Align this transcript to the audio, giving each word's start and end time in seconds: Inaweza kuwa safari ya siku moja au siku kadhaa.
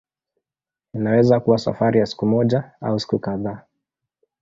Inaweza 0.93 1.39
kuwa 1.39 1.57
safari 1.57 1.99
ya 1.99 2.05
siku 2.05 2.25
moja 2.25 2.71
au 2.81 2.99
siku 2.99 3.19
kadhaa. 3.19 3.63